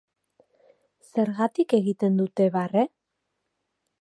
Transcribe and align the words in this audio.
Zergatik 1.11 1.77
egiten 1.81 2.19
dute 2.23 2.49
barre? 2.57 2.89